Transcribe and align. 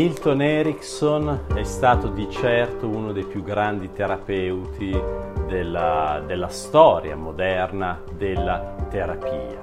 Milton 0.00 0.40
Erickson 0.40 1.44
è 1.54 1.62
stato 1.62 2.08
di 2.08 2.26
certo 2.30 2.88
uno 2.88 3.12
dei 3.12 3.26
più 3.26 3.42
grandi 3.42 3.92
terapeuti 3.92 4.98
della, 5.46 6.22
della 6.26 6.48
storia 6.48 7.14
moderna 7.16 8.00
della 8.16 8.76
terapia. 8.88 9.60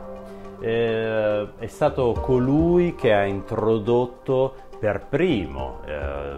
Eh, 0.59 1.47
è 1.58 1.65
stato 1.65 2.11
colui 2.21 2.93
che 2.93 3.15
ha 3.15 3.25
introdotto 3.25 4.53
per 4.80 5.08
primo 5.09 5.81
eh, 5.88 6.35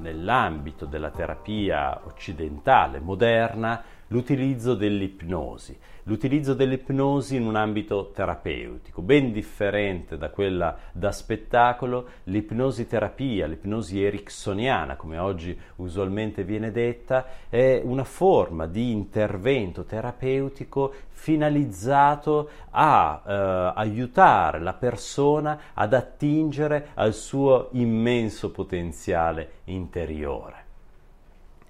nell'ambito 0.00 0.86
della 0.86 1.10
terapia 1.10 2.00
occidentale 2.02 2.98
moderna 2.98 3.80
l'utilizzo 4.10 4.74
dell'ipnosi 4.74 5.76
l'utilizzo 6.04 6.54
dell'ipnosi 6.54 7.36
in 7.36 7.46
un 7.46 7.54
ambito 7.54 8.10
terapeutico, 8.12 9.00
ben 9.00 9.32
differente 9.32 10.16
da 10.16 10.30
quella 10.30 10.76
da 10.92 11.12
spettacolo, 11.12 12.08
l'ipnosi 12.24 12.86
terapia, 12.86 13.46
l'ipnosi 13.46 14.02
ericksoniana, 14.02 14.96
come 14.96 15.18
oggi 15.18 15.56
usualmente 15.76 16.42
viene 16.42 16.72
detta, 16.72 17.26
è 17.48 17.80
una 17.84 18.04
forma 18.04 18.66
di 18.66 18.90
intervento 18.90 19.84
terapeutico 19.84 20.92
finalizzato 21.10 22.48
a 22.70 23.22
eh, 23.24 23.32
aiutare 23.76 24.58
la 24.58 24.72
persona 24.72 25.60
ad 25.74 25.92
attingere 25.92 26.88
al 26.94 27.14
suo 27.14 27.68
immenso 27.72 28.50
potenziale 28.50 29.50
interiore. 29.64 30.59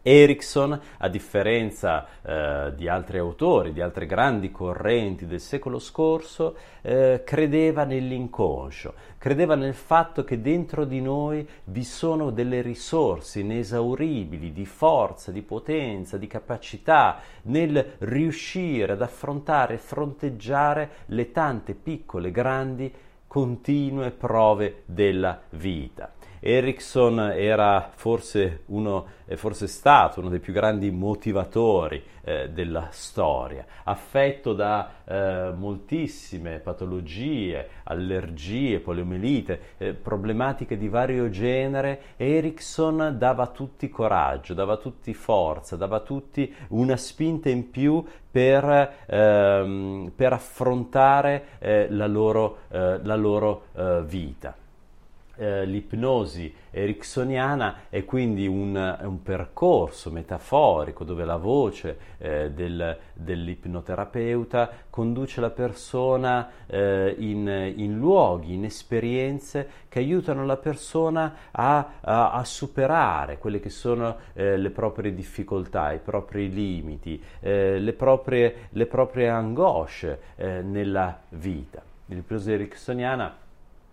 Erickson, 0.02 0.80
a 0.98 1.08
differenza 1.08 2.06
eh, 2.22 2.72
di 2.74 2.88
altri 2.88 3.18
autori, 3.18 3.72
di 3.72 3.80
altre 3.80 4.06
grandi 4.06 4.50
correnti 4.50 5.26
del 5.26 5.40
secolo 5.40 5.78
scorso, 5.78 6.56
eh, 6.82 7.22
credeva 7.24 7.84
nell'inconscio, 7.84 8.94
credeva 9.18 9.54
nel 9.54 9.74
fatto 9.74 10.24
che 10.24 10.40
dentro 10.40 10.84
di 10.84 11.00
noi 11.00 11.46
vi 11.64 11.84
sono 11.84 12.30
delle 12.30 12.62
risorse 12.62 13.40
inesauribili 13.40 14.52
di 14.52 14.64
forza, 14.64 15.30
di 15.30 15.42
potenza, 15.42 16.16
di 16.16 16.26
capacità 16.26 17.20
nel 17.42 17.96
riuscire 17.98 18.92
ad 18.92 19.02
affrontare 19.02 19.74
e 19.74 19.78
fronteggiare 19.78 20.90
le 21.06 21.30
tante 21.30 21.74
piccole, 21.74 22.30
grandi, 22.30 22.92
continue 23.26 24.10
prove 24.10 24.82
della 24.86 25.40
vita. 25.50 26.12
Erickson 26.40 27.20
era 27.20 27.90
forse 27.94 28.62
uno, 28.66 29.06
è 29.26 29.34
forse 29.34 29.66
stato 29.66 30.20
uno 30.20 30.30
dei 30.30 30.40
più 30.40 30.54
grandi 30.54 30.90
motivatori 30.90 32.02
eh, 32.22 32.48
della 32.48 32.88
storia, 32.90 33.66
affetto 33.84 34.54
da 34.54 34.90
eh, 35.04 35.52
moltissime 35.54 36.58
patologie, 36.60 37.68
allergie, 37.84 38.80
poliomielite, 38.80 39.60
eh, 39.76 39.92
problematiche 39.92 40.78
di 40.78 40.88
vario 40.88 41.28
genere, 41.28 42.00
Erickson 42.16 43.16
dava 43.18 43.42
a 43.42 43.48
tutti 43.48 43.90
coraggio, 43.90 44.54
dava 44.54 44.74
a 44.74 44.78
tutti 44.78 45.12
forza, 45.12 45.76
dava 45.76 45.96
a 45.96 46.00
tutti 46.00 46.52
una 46.68 46.96
spinta 46.96 47.50
in 47.50 47.70
più 47.70 48.02
per, 48.30 48.94
ehm, 49.06 50.12
per 50.14 50.32
affrontare 50.32 51.44
eh, 51.58 51.86
la 51.90 52.06
loro, 52.06 52.58
eh, 52.70 52.98
la 53.02 53.16
loro 53.16 53.64
eh, 53.74 54.02
vita 54.06 54.54
eh, 55.40 55.64
l'ipnosi 55.64 56.54
ericksoniana 56.70 57.88
è 57.88 58.04
quindi 58.04 58.46
un, 58.46 58.98
un, 59.00 59.22
percorso 59.22 60.10
metaforico 60.10 61.02
dove 61.02 61.24
la 61.24 61.36
voce 61.36 61.98
eh, 62.18 62.50
del, 62.50 62.96
dell'ipnoterapeuta 63.14 64.70
conduce 64.90 65.40
la 65.40 65.48
persona 65.48 66.50
eh, 66.66 67.14
in, 67.18 67.72
in, 67.76 67.96
luoghi, 67.96 68.52
in 68.52 68.64
esperienze 68.64 69.68
che 69.88 70.00
aiutano 70.00 70.44
la 70.44 70.58
persona 70.58 71.34
a, 71.50 71.92
a, 72.02 72.32
a 72.32 72.44
superare 72.44 73.38
quelle 73.38 73.60
che 73.60 73.70
sono 73.70 74.18
eh, 74.34 74.58
le 74.58 74.70
proprie 74.70 75.14
difficoltà, 75.14 75.92
i 75.92 76.00
propri 76.00 76.52
limiti, 76.52 77.20
eh, 77.40 77.78
le 77.78 77.92
proprie, 77.94 78.68
le, 78.70 78.84
proprie, 78.84 79.28
angosce 79.30 80.20
eh, 80.36 80.60
nella 80.60 81.18
vita. 81.30 81.82
L'ipnosi 82.06 82.52
ericksoniana 82.52 83.48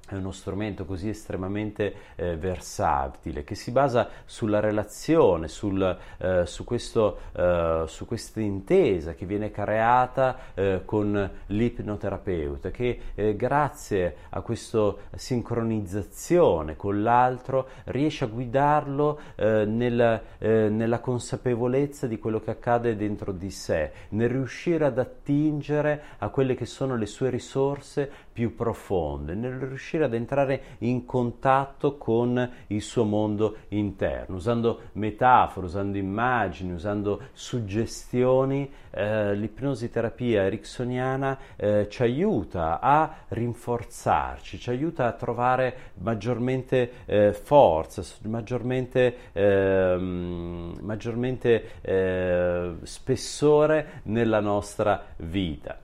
è 0.07 0.15
uno 0.15 0.31
strumento 0.31 0.85
così 0.85 1.09
estremamente 1.09 1.93
eh, 2.15 2.37
versatile 2.37 3.43
che 3.43 3.55
si 3.55 3.71
basa 3.71 4.09
sulla 4.25 4.61
relazione, 4.61 5.49
sul, 5.49 5.97
eh, 6.17 6.45
su, 6.45 6.65
eh, 6.65 7.85
questa 8.05 8.39
intesa 8.39 9.13
che 9.15 9.25
viene 9.25 9.51
creata 9.51 10.37
eh, 10.53 10.81
con 10.85 11.29
l'ipnoterapeuta, 11.47 12.71
che 12.71 12.99
eh, 13.15 13.35
grazie 13.35 14.15
a 14.29 14.39
questa 14.41 14.95
sincronizzazione 15.15 16.77
con 16.77 17.03
l'altro 17.03 17.67
riesce 17.85 18.23
a 18.23 18.27
guidarlo 18.27 19.19
eh, 19.35 19.65
nel, 19.65 20.21
nella 20.39 20.99
consapevolezza 20.99 22.07
di 22.07 22.17
quello 22.17 22.39
che 22.39 22.51
accade 22.51 22.95
dentro 22.95 23.31
di 23.31 23.51
sé, 23.51 23.91
nel 24.09 24.29
riuscire 24.29 24.85
ad 24.85 24.97
attingere 24.97 26.01
a 26.19 26.29
quelle 26.29 26.55
che 26.55 26.65
sono 26.65 26.95
le 26.95 27.05
sue 27.05 27.29
risorse 27.29 28.11
più 28.37 28.53
profonde, 28.53 29.33
nel 29.33 29.53
riuscire 29.53 30.03
ad 30.03 30.13
entrare 30.13 30.61
in 30.81 31.05
contatto 31.05 31.97
con 31.97 32.51
il 32.67 32.83
suo 32.83 33.03
mondo 33.03 33.55
interno, 33.69 34.35
usando 34.35 34.81
metafore, 34.91 35.65
usando 35.65 35.97
immagini, 35.97 36.71
usando 36.71 37.29
suggestioni. 37.31 38.71
Eh, 38.91 39.33
l'ipnosi 39.33 39.89
terapia 39.89 40.43
ericksoniana 40.43 41.35
eh, 41.55 41.87
ci 41.89 42.03
aiuta 42.03 42.79
a 42.79 43.23
rinforzarci, 43.27 44.59
ci 44.59 44.69
aiuta 44.69 45.07
a 45.07 45.13
trovare 45.13 45.93
maggiormente 45.95 46.91
eh, 47.05 47.33
forza, 47.33 48.03
maggiormente, 48.25 49.31
ehm, 49.33 50.77
maggiormente 50.81 51.81
eh, 51.81 52.75
spessore 52.83 54.01
nella 54.03 54.39
nostra 54.41 55.05
vita 55.15 55.79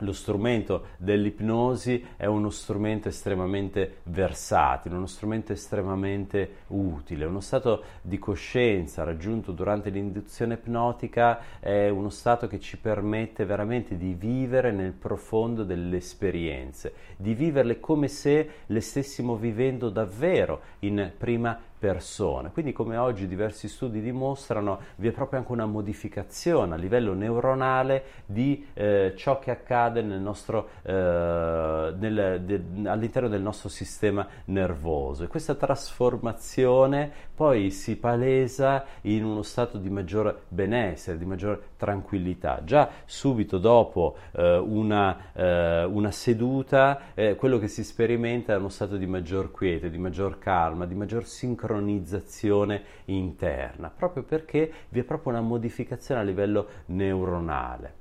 lo 0.00 0.12
strumento 0.12 0.86
dell'ipnosi 0.96 2.04
è 2.16 2.26
uno 2.26 2.50
strumento 2.50 3.08
estremamente 3.08 3.98
versatile, 4.04 4.96
uno 4.96 5.06
strumento 5.06 5.52
estremamente 5.52 6.56
utile. 6.68 7.24
Uno 7.24 7.40
stato 7.40 7.84
di 8.02 8.18
coscienza 8.18 9.04
raggiunto 9.04 9.52
durante 9.52 9.90
l'induzione 9.90 10.54
ipnotica 10.54 11.58
è 11.60 11.88
uno 11.88 12.10
stato 12.10 12.46
che 12.46 12.60
ci 12.60 12.78
permette 12.78 13.44
veramente 13.44 13.96
di 13.96 14.14
vivere 14.14 14.70
nel 14.72 14.92
profondo 14.92 15.64
delle 15.64 15.96
esperienze, 15.96 16.92
di 17.16 17.34
viverle 17.34 17.80
come 17.80 18.08
se 18.08 18.48
le 18.66 18.80
stessimo 18.80 19.36
vivendo 19.36 19.88
davvero 19.88 20.60
in 20.80 21.12
prima 21.16 21.58
persone. 21.80 22.50
Quindi 22.50 22.72
come 22.72 22.98
oggi 22.98 23.26
diversi 23.26 23.66
studi 23.66 24.02
dimostrano 24.02 24.78
vi 24.96 25.08
è 25.08 25.12
proprio 25.12 25.40
anche 25.40 25.50
una 25.50 25.64
modificazione 25.64 26.74
a 26.74 26.76
livello 26.76 27.14
neuronale 27.14 28.04
di 28.26 28.66
eh, 28.74 29.14
ciò 29.16 29.38
che 29.38 29.50
accade 29.50 30.02
nel 30.02 30.20
nostro, 30.20 30.68
eh, 30.82 30.92
nel, 30.92 32.42
de, 32.44 32.62
all'interno 32.84 33.28
del 33.28 33.40
nostro 33.40 33.70
sistema 33.70 34.28
nervoso 34.44 35.24
e 35.24 35.26
questa 35.26 35.54
trasformazione 35.54 37.10
poi 37.34 37.70
si 37.70 37.96
palesa 37.96 38.84
in 39.02 39.24
uno 39.24 39.42
stato 39.42 39.78
di 39.78 39.88
maggior 39.88 40.42
benessere, 40.48 41.16
di 41.16 41.24
maggior 41.24 41.62
tranquillità. 41.80 42.60
Già 42.62 42.90
subito 43.06 43.56
dopo 43.56 44.16
eh, 44.32 44.58
una, 44.58 45.32
eh, 45.32 45.84
una, 45.84 46.10
seduta 46.10 47.14
eh, 47.14 47.36
quello 47.36 47.58
che 47.58 47.68
si 47.68 47.82
sperimenta 47.82 48.52
è 48.52 48.56
uno 48.58 48.68
stato 48.68 48.98
di 48.98 49.06
maggior 49.06 49.50
quiete, 49.50 49.88
di 49.88 49.96
maggior 49.96 50.38
calma, 50.38 50.84
di 50.84 50.94
maggior 50.94 51.24
sincronizzazione 51.24 52.82
interna, 53.06 53.88
proprio 53.88 54.24
perché 54.24 54.70
vi 54.90 55.00
è 55.00 55.04
proprio 55.04 55.32
una 55.32 55.40
modificazione 55.40 56.20
a 56.20 56.24
livello 56.24 56.68
neuronale 56.86 57.99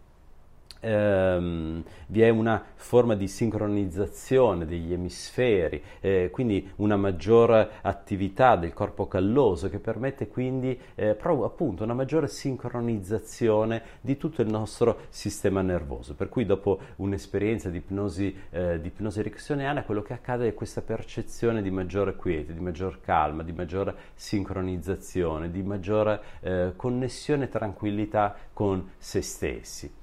ehm, 0.80 1.84
vi 2.08 2.22
è 2.22 2.30
una 2.30 2.64
forma 2.76 3.16
di 3.16 3.28
sincronizzazione 3.28 4.66
degli 4.66 4.94
emisferi, 4.94 5.82
eh, 6.00 6.30
quindi 6.32 6.72
una 6.78 6.96
maggiore 6.96 7.70
attività 7.82 8.56
del 8.56 8.74
corpo 8.74 9.08
calloso 9.08 9.70
che 9.70 9.80
permette 9.80 10.28
quindi 10.28 10.80
eh, 10.96 11.16
proprio 11.16 11.46
appunto 11.46 11.84
una 11.84 11.94
maggiore 11.94 12.28
sincronizzazione 12.28 13.82
di 14.02 14.18
tutto 14.18 14.42
il 14.42 14.50
nostro 14.50 15.02
sistema 15.10 15.62
nervoso. 15.62 16.16
Per 16.16 16.30
cui 16.30 16.46
dopo 16.46 16.80
un'esperienza 16.98 17.70
di 17.70 17.78
ipnosi, 17.78 18.36
eh, 18.50 18.80
di 18.80 18.88
ipnosi 18.88 19.20
ericksoniana 19.20 19.84
quello 19.84 20.02
che 20.02 20.14
accade 20.14 20.48
è 20.48 20.54
questa 20.54 20.82
percezione 20.82 21.62
di 21.62 21.72
maggiore 21.72 22.16
quiete, 22.16 22.54
di 22.54 22.60
maggior 22.60 23.00
calma, 23.02 23.44
di 23.44 23.52
maggiore 23.52 23.96
sincronizzazione, 24.16 25.52
di 25.52 25.62
maggiore 25.62 26.22
eh, 26.42 26.74
connessione 26.76 27.46
e 27.46 27.50
tranquillità 27.50 28.36
con 28.54 28.92
se 28.98 29.22
stessi. 29.22 29.99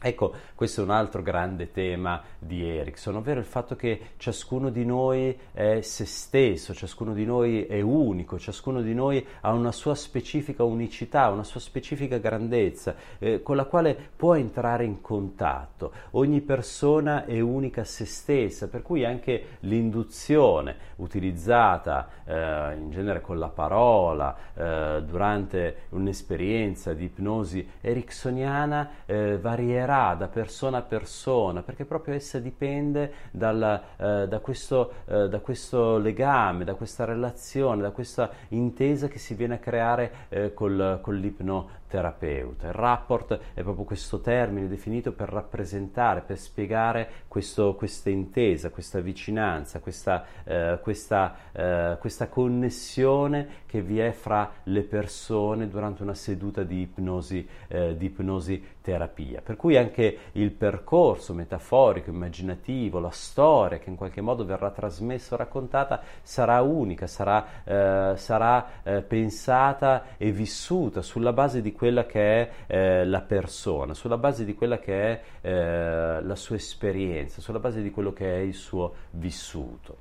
Ecco, 0.00 0.34
questo 0.54 0.82
è 0.82 0.84
un 0.84 0.90
altro 0.90 1.22
grande 1.22 1.70
tema 1.70 2.22
di 2.38 2.62
Erickson, 2.68 3.16
ovvero 3.16 3.40
il 3.40 3.46
fatto 3.46 3.74
che 3.74 4.10
ciascuno 4.18 4.68
di 4.68 4.84
noi 4.84 5.34
è 5.52 5.80
se 5.80 6.04
stesso, 6.04 6.74
ciascuno 6.74 7.14
di 7.14 7.24
noi 7.24 7.64
è 7.64 7.80
unico, 7.80 8.38
ciascuno 8.38 8.82
di 8.82 8.92
noi 8.92 9.24
ha 9.40 9.52
una 9.52 9.72
sua 9.72 9.94
specifica 9.94 10.62
unicità, 10.62 11.30
una 11.30 11.42
sua 11.42 11.58
specifica 11.58 12.18
grandezza 12.18 12.94
eh, 13.18 13.42
con 13.42 13.56
la 13.56 13.64
quale 13.64 13.96
può 14.14 14.34
entrare 14.34 14.84
in 14.84 15.00
contatto. 15.00 15.92
Ogni 16.10 16.42
persona 16.42 17.24
è 17.24 17.40
unica 17.40 17.80
a 17.80 17.84
se 17.84 18.04
stessa, 18.04 18.68
per 18.68 18.82
cui 18.82 19.06
anche 19.06 19.56
l'induzione 19.60 20.76
utilizzata 20.96 22.08
eh, 22.24 22.74
in 22.76 22.90
genere 22.90 23.22
con 23.22 23.38
la 23.38 23.48
parola 23.48 24.36
eh, 24.52 25.02
durante 25.06 25.86
un'esperienza 25.90 26.92
di 26.92 27.04
ipnosi 27.04 27.66
ericksoniana 27.80 28.90
eh, 29.06 29.38
varierà 29.84 30.14
da 30.14 30.28
persona 30.28 30.78
a 30.78 30.82
persona, 30.82 31.62
perché 31.62 31.84
proprio 31.84 32.14
essa 32.14 32.38
dipende 32.38 33.12
dal, 33.30 33.82
eh, 33.96 34.26
da, 34.28 34.38
questo, 34.40 34.92
eh, 35.06 35.28
da, 35.28 35.38
questo, 35.40 35.98
legame, 35.98 36.64
da 36.64 36.74
questa 36.74 37.04
relazione, 37.04 37.82
da 37.82 37.90
questa 37.90 38.30
intesa 38.48 39.08
che 39.08 39.18
si 39.18 39.34
viene 39.34 39.54
a 39.54 39.58
creare 39.58 40.12
eh, 40.30 40.54
col, 40.54 40.98
con 41.02 41.14
l'ipno 41.16 41.82
terapeuta. 41.94 42.66
Il 42.66 42.72
rapport 42.72 43.38
è 43.54 43.62
proprio 43.62 43.84
questo 43.84 44.20
termine 44.20 44.66
definito 44.66 45.12
per 45.12 45.28
rappresentare, 45.28 46.22
per 46.22 46.36
spiegare 46.36 47.08
questo, 47.28 47.76
questa 47.76 48.10
intesa, 48.10 48.70
questa 48.70 48.98
vicinanza, 48.98 49.78
questa, 49.78 50.24
eh, 50.42 50.80
questa, 50.82 51.36
eh, 51.52 51.96
questa, 52.00 52.26
connessione 52.26 53.62
che 53.66 53.80
vi 53.80 54.00
è 54.00 54.10
fra 54.10 54.50
le 54.64 54.82
persone 54.82 55.68
durante 55.68 56.02
una 56.02 56.14
seduta 56.14 56.64
di 56.64 56.80
ipnosi, 56.80 57.46
eh, 57.68 57.96
di 57.96 58.06
ipnosi 58.06 58.62
terapia. 58.80 59.40
Per 59.40 59.54
cui 59.56 59.76
anche 59.76 60.18
il 60.32 60.50
percorso 60.50 61.32
metaforico, 61.32 62.10
immaginativo, 62.10 62.98
la 62.98 63.10
storia 63.10 63.78
che 63.78 63.88
in 63.88 63.96
qualche 63.96 64.20
modo 64.20 64.44
verrà 64.44 64.70
trasmessa 64.70 65.34
o 65.34 65.38
raccontata 65.38 66.02
sarà 66.22 66.60
unica, 66.60 67.06
sarà, 67.06 67.46
eh, 67.64 68.16
sarà 68.16 68.82
eh, 68.82 69.00
pensata 69.02 70.16
e 70.16 70.32
vissuta 70.32 71.02
sulla 71.02 71.32
base 71.32 71.62
di 71.62 71.72
quella 71.84 72.06
che 72.06 72.40
è 72.40 72.50
eh, 72.66 73.04
la 73.04 73.20
persona, 73.20 73.92
sulla 73.92 74.16
base 74.16 74.46
di 74.46 74.54
quella 74.54 74.78
che 74.78 75.02
è 75.02 75.22
eh, 75.42 76.22
la 76.22 76.34
sua 76.34 76.56
esperienza, 76.56 77.42
sulla 77.42 77.58
base 77.58 77.82
di 77.82 77.90
quello 77.90 78.14
che 78.14 78.36
è 78.36 78.38
il 78.38 78.54
suo 78.54 78.94
vissuto. 79.10 79.98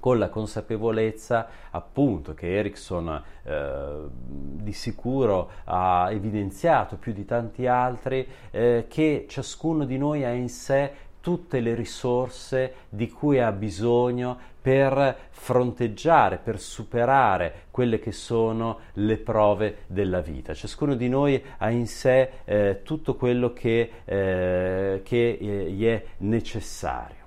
Con 0.00 0.18
la 0.18 0.28
consapevolezza 0.28 1.46
appunto 1.70 2.34
che 2.34 2.52
Erickson 2.52 3.22
eh, 3.44 3.96
di 4.16 4.72
sicuro 4.72 5.50
ha 5.66 6.08
evidenziato 6.10 6.96
più 6.96 7.12
di 7.12 7.24
tanti 7.24 7.68
altri 7.68 8.26
eh, 8.50 8.86
che 8.88 9.26
ciascuno 9.28 9.84
di 9.84 9.98
noi 9.98 10.24
ha 10.24 10.32
in 10.32 10.48
sé 10.48 10.92
tutte 11.20 11.60
le 11.60 11.74
risorse 11.74 12.74
di 12.88 13.08
cui 13.08 13.38
ha 13.38 13.52
bisogno 13.52 14.56
per 14.68 15.16
fronteggiare, 15.30 16.36
per 16.36 16.60
superare 16.60 17.68
quelle 17.70 17.98
che 17.98 18.12
sono 18.12 18.80
le 18.94 19.16
prove 19.16 19.78
della 19.86 20.20
vita. 20.20 20.52
Ciascuno 20.52 20.94
di 20.94 21.08
noi 21.08 21.42
ha 21.56 21.70
in 21.70 21.86
sé 21.86 22.30
eh, 22.44 22.80
tutto 22.82 23.14
quello 23.14 23.54
che, 23.54 23.90
eh, 24.04 25.00
che 25.02 25.38
eh, 25.40 25.70
gli 25.70 25.86
è 25.86 26.04
necessario. 26.18 27.17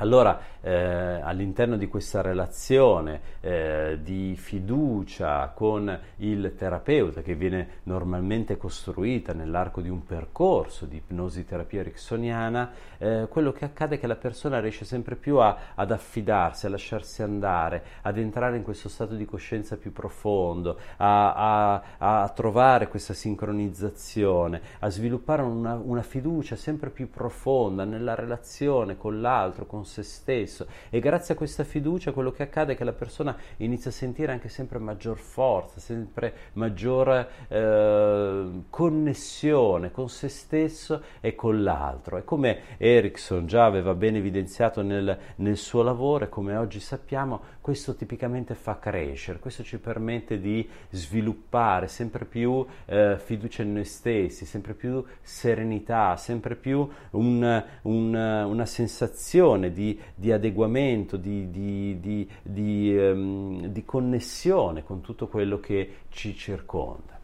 Allora, 0.00 0.40
eh, 0.60 1.20
all'interno 1.22 1.76
di 1.76 1.88
questa 1.88 2.20
relazione 2.20 3.20
eh, 3.40 3.98
di 4.00 4.36
fiducia 4.36 5.48
con 5.54 5.98
il 6.16 6.54
terapeuta 6.56 7.20
che 7.22 7.34
viene 7.34 7.80
normalmente 7.84 8.56
costruita 8.56 9.32
nell'arco 9.32 9.80
di 9.80 9.88
un 9.88 10.04
percorso 10.04 10.86
di 10.86 10.96
ipnosi 10.96 11.44
terapia 11.44 11.80
ericksoniana, 11.80 12.70
eh, 12.98 13.26
quello 13.28 13.52
che 13.52 13.64
accade 13.64 13.96
è 13.96 13.98
che 13.98 14.06
la 14.06 14.16
persona 14.16 14.60
riesce 14.60 14.84
sempre 14.84 15.16
più 15.16 15.38
a, 15.38 15.56
ad 15.74 15.90
affidarsi, 15.90 16.66
a 16.66 16.70
lasciarsi 16.70 17.22
andare, 17.22 17.82
ad 18.02 18.18
entrare 18.18 18.56
in 18.56 18.62
questo 18.62 18.88
stato 18.88 19.14
di 19.14 19.24
coscienza 19.24 19.76
più 19.76 19.92
profondo, 19.92 20.78
a, 20.98 21.72
a, 21.96 22.22
a 22.22 22.28
trovare 22.28 22.86
questa 22.86 23.14
sincronizzazione, 23.14 24.60
a 24.78 24.88
sviluppare 24.90 25.42
una, 25.42 25.74
una 25.74 26.02
fiducia 26.02 26.54
sempre 26.54 26.90
più 26.90 27.10
profonda 27.10 27.84
nella 27.84 28.14
relazione 28.14 28.96
con 28.96 29.20
l'altro, 29.20 29.66
con 29.66 29.86
se 29.88 30.02
stesso 30.02 30.66
e 30.90 31.00
grazie 31.00 31.34
a 31.34 31.36
questa 31.36 31.64
fiducia 31.64 32.12
quello 32.12 32.30
che 32.30 32.42
accade 32.42 32.74
è 32.74 32.76
che 32.76 32.84
la 32.84 32.92
persona 32.92 33.36
inizia 33.56 33.90
a 33.90 33.94
sentire 33.94 34.30
anche 34.30 34.48
sempre 34.48 34.78
maggior 34.78 35.18
forza, 35.18 35.80
sempre 35.80 36.34
maggiore 36.52 37.28
eh, 37.48 38.62
connessione 38.70 39.90
con 39.90 40.08
se 40.08 40.28
stesso 40.28 41.02
e 41.20 41.34
con 41.34 41.62
l'altro. 41.62 42.18
E 42.18 42.24
come 42.24 42.76
Erickson 42.76 43.46
già 43.46 43.64
aveva 43.64 43.94
ben 43.94 44.16
evidenziato 44.16 44.82
nel, 44.82 45.18
nel 45.36 45.56
suo 45.56 45.82
lavoro 45.82 46.24
e 46.24 46.28
come 46.28 46.56
oggi 46.56 46.80
sappiamo, 46.80 47.56
questo 47.60 47.94
tipicamente 47.94 48.54
fa 48.54 48.78
crescere, 48.78 49.38
questo 49.38 49.62
ci 49.62 49.78
permette 49.78 50.40
di 50.40 50.66
sviluppare 50.90 51.86
sempre 51.88 52.24
più 52.24 52.64
eh, 52.86 53.18
fiducia 53.18 53.62
in 53.62 53.74
noi 53.74 53.84
stessi, 53.84 54.46
sempre 54.46 54.74
più 54.74 55.04
serenità, 55.20 56.16
sempre 56.16 56.54
più 56.54 56.88
un, 57.10 57.64
un, 57.82 58.14
una 58.14 58.66
sensazione 58.66 59.70
di, 59.72 59.77
di 60.14 60.32
adeguamento, 60.32 61.16
di, 61.16 61.50
di, 61.50 62.28
di 62.42 62.96
um, 62.96 63.84
connessione 63.84 64.82
con 64.84 65.00
tutto 65.00 65.28
quello 65.28 65.60
che 65.60 65.94
ci 66.10 66.34
circonda. 66.34 67.17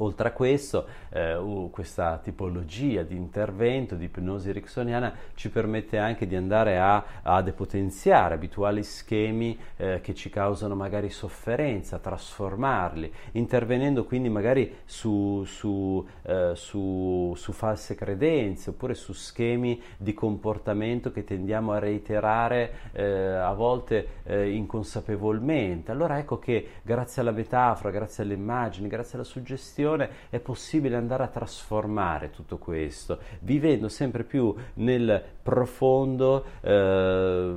Oltre 0.00 0.28
a 0.28 0.32
questo, 0.32 0.86
eh, 1.10 1.68
questa 1.70 2.18
tipologia 2.22 3.02
di 3.02 3.16
intervento 3.16 3.94
di 3.94 4.04
ipnosi 4.04 4.50
ericksoniana 4.50 5.12
ci 5.34 5.50
permette 5.50 5.98
anche 5.98 6.26
di 6.26 6.36
andare 6.36 6.78
a, 6.78 7.04
a 7.22 7.42
depotenziare 7.42 8.34
abituali 8.34 8.82
schemi 8.82 9.58
eh, 9.76 10.00
che 10.00 10.14
ci 10.14 10.30
causano 10.30 10.74
magari 10.74 11.10
sofferenza, 11.10 11.98
trasformarli, 11.98 13.12
intervenendo 13.32 14.04
quindi 14.04 14.28
magari 14.28 14.72
su, 14.84 15.42
su, 15.44 16.06
eh, 16.22 16.52
su, 16.54 17.32
su 17.36 17.52
false 17.52 17.94
credenze 17.94 18.70
oppure 18.70 18.94
su 18.94 19.12
schemi 19.12 19.82
di 19.96 20.14
comportamento 20.14 21.10
che 21.10 21.24
tendiamo 21.24 21.72
a 21.72 21.78
reiterare 21.78 22.72
eh, 22.92 23.04
a 23.04 23.52
volte 23.52 24.06
eh, 24.24 24.50
inconsapevolmente. 24.50 25.90
Allora 25.90 26.18
ecco 26.18 26.38
che 26.38 26.66
grazie 26.82 27.22
alla 27.22 27.32
metafora, 27.32 27.90
grazie 27.90 28.22
alle 28.22 28.34
immagini, 28.34 28.88
grazie 28.88 29.14
alla 29.14 29.24
suggestione, 29.24 29.86
meditazione 29.88 30.10
è 30.28 30.38
possibile 30.40 30.96
andare 30.96 31.24
a 31.24 31.28
trasformare 31.28 32.30
tutto 32.30 32.58
questo, 32.58 33.18
vivendo 33.40 33.88
sempre 33.88 34.24
più 34.24 34.54
nel 34.74 35.22
profondo 35.42 36.44
eh, 36.60 37.54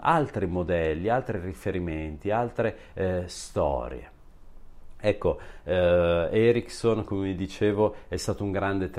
altri 0.00 0.46
modelli, 0.46 1.08
altri 1.08 1.40
riferimenti, 1.40 2.30
altre 2.30 2.76
eh, 2.94 3.24
storie. 3.26 4.14
Ecco, 4.98 5.38
eh, 5.64 6.28
Erickson, 6.32 7.04
come 7.04 7.34
dicevo, 7.34 7.96
è 8.08 8.16
stato 8.16 8.42
un 8.42 8.50
grande, 8.50 8.90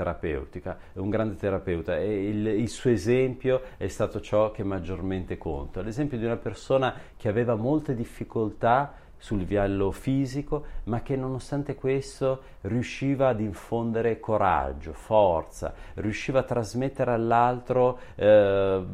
un 0.94 1.10
grande 1.10 1.36
terapeuta 1.36 1.98
e 1.98 2.28
il, 2.28 2.46
il, 2.46 2.68
suo 2.68 2.90
esempio 2.90 3.62
è 3.76 3.88
stato 3.88 4.20
ciò 4.20 4.52
che 4.52 4.62
maggiormente 4.62 5.36
conta. 5.36 5.82
L'esempio 5.82 6.16
di 6.16 6.24
una 6.24 6.36
persona 6.36 6.94
che 7.16 7.28
aveva 7.28 7.56
molte 7.56 7.94
difficoltà 7.94 8.94
sul 9.18 9.38
livello 9.38 9.90
fisico, 9.90 10.64
ma 10.84 11.02
che 11.02 11.16
nonostante 11.16 11.74
questo 11.74 12.42
riusciva 12.62 13.28
ad 13.28 13.40
infondere 13.40 14.20
coraggio, 14.20 14.92
forza, 14.92 15.74
riusciva 15.94 16.40
a 16.40 16.44
trasmettere 16.44 17.12
all'altro 17.12 17.98
eh, 18.14 18.84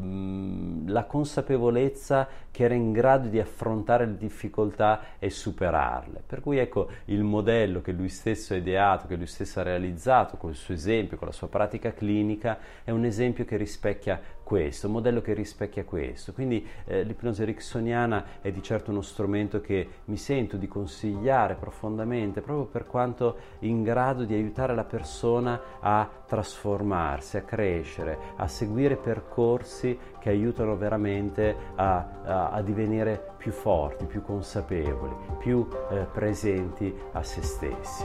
la 0.87 1.05
consapevolezza 1.05 2.29
che 2.51 2.65
era 2.65 2.75
in 2.75 2.93
grado 2.93 3.27
di 3.29 3.41
affrontare 3.41 4.07
le 4.07 4.17
difficoltà 4.17 5.01
e 5.19 5.29
superarle. 5.29 6.23
Per 6.25 6.41
cui 6.41 6.59
ecco 6.59 6.89
il 7.07 7.25
modello 7.25 7.81
che 7.81 7.91
lui 7.91 8.09
stesso 8.09 8.55
ha 8.55 8.57
ideato, 8.57 9.09
che 9.09 9.17
lui 9.17 9.27
stesso 9.27 9.59
ha 9.59 9.65
realizzato 9.65 10.37
con 10.37 10.51
il 10.51 10.57
suo 10.57 10.73
esempio, 10.73 11.17
con 11.17 11.27
la 11.27 11.33
sua 11.33 11.49
pratica 11.49 11.93
clinica, 11.93 12.59
è 12.85 12.93
un 12.93 13.05
esempio 13.05 13.45
che 13.45 13.57
rispecchia 13.57 14.21
questo, 14.45 14.87
un 14.87 14.93
modello 14.93 15.21
che 15.21 15.33
rispecchia 15.33 15.85
questo. 15.85 16.33
Quindi 16.33 16.65
eh, 16.85 17.03
l'ipnosi 17.03 17.43
ericksoniana 17.43 18.41
è 18.41 18.53
di 18.53 18.63
certo 18.63 18.91
uno 18.91 19.01
strumento 19.01 19.61
che 19.61 19.89
mi 20.05 20.17
sento 20.17 20.57
di 20.57 20.69
consigliare 20.69 21.55
profondamente 21.55 22.41
proprio 22.41 22.67
per 22.67 22.87
quanto 22.87 23.37
in 23.61 23.83
grado 23.83 24.25
di 24.25 24.35
aiutare 24.35 24.75
la 24.75 24.85
persona 24.85 25.61
a 25.81 26.09
trasformarsi, 26.27 27.39
a 27.39 27.43
crescere, 27.43 28.19
a 28.37 28.47
seguire 28.47 28.97
percorsi 28.97 29.99
che 30.21 30.29
aiutano 30.29 30.77
veramente 30.77 31.57
a, 31.75 31.97
a, 32.23 32.51
a 32.51 32.63
divenire 32.63 33.33
più 33.37 33.53
forti, 33.53 34.05
più 34.05 34.23
consapevoli, 34.23 35.15
più 35.39 35.67
eh, 35.91 36.07
presenti 36.13 36.95
a 37.13 37.23
se 37.23 37.43
stessi. 37.43 38.05